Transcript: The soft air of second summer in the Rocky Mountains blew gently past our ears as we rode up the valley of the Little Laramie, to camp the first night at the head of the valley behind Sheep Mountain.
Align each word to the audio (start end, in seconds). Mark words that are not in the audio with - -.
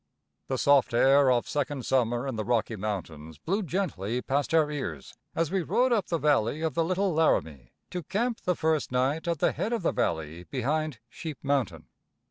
The 0.47 0.57
soft 0.57 0.95
air 0.95 1.29
of 1.29 1.47
second 1.47 1.85
summer 1.85 2.25
in 2.27 2.35
the 2.35 2.43
Rocky 2.43 2.75
Mountains 2.75 3.37
blew 3.37 3.61
gently 3.61 4.19
past 4.19 4.51
our 4.51 4.71
ears 4.71 5.13
as 5.35 5.51
we 5.51 5.61
rode 5.61 5.91
up 5.93 6.07
the 6.07 6.17
valley 6.17 6.61
of 6.61 6.73
the 6.73 6.83
Little 6.83 7.13
Laramie, 7.13 7.73
to 7.91 8.01
camp 8.01 8.41
the 8.41 8.55
first 8.55 8.91
night 8.91 9.27
at 9.27 9.37
the 9.37 9.51
head 9.51 9.71
of 9.73 9.83
the 9.83 9.91
valley 9.91 10.45
behind 10.45 10.97
Sheep 11.07 11.37
Mountain. 11.43 11.85